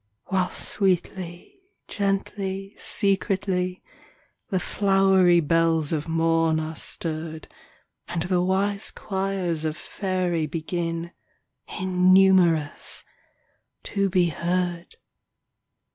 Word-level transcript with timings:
While 0.29 0.49
sweetly, 0.49 1.61
gently, 1.87 2.73
secretly, 2.79 3.83
The 4.49 4.59
flowery 4.59 5.41
bells 5.41 5.93
of 5.93 6.07
morn 6.07 6.59
are 6.59 6.75
stirred 6.75 7.47
And 8.07 8.23
the 8.23 8.41
wise 8.41 8.89
choirs 8.89 9.63
of 9.63 9.77
faery 9.77 10.47
Begin 10.47 11.11
(innumerous!) 11.79 13.03
to 13.93 14.09
be 14.09 14.29
heard. 14.29 14.95